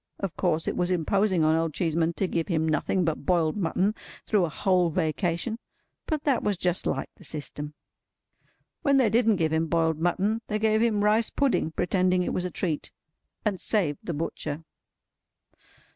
Of 0.19 0.35
course 0.35 0.67
it 0.67 0.75
was 0.75 0.89
imposing 0.89 1.43
on 1.43 1.55
Old 1.55 1.75
Cheeseman 1.75 2.13
to 2.13 2.25
give 2.27 2.47
him 2.47 2.67
nothing 2.67 3.03
but 3.05 3.23
boiled 3.23 3.55
mutton 3.55 3.93
through 4.25 4.45
a 4.45 4.49
whole 4.49 4.89
Vacation, 4.89 5.59
but 6.07 6.23
that 6.23 6.41
was 6.41 6.57
just 6.57 6.87
like 6.87 7.11
the 7.17 7.23
system. 7.23 7.75
When 8.81 8.97
they 8.97 9.11
didn't 9.11 9.35
give 9.35 9.53
him 9.53 9.67
boiled 9.67 9.99
mutton, 9.99 10.41
they 10.47 10.57
gave 10.57 10.81
him 10.81 11.03
rice 11.03 11.29
pudding, 11.29 11.69
pretending 11.73 12.23
it 12.23 12.33
was 12.33 12.45
a 12.45 12.49
treat. 12.49 12.91
And 13.45 13.59
saved 13.61 13.99
the 14.01 14.15
butcher. 14.15 14.63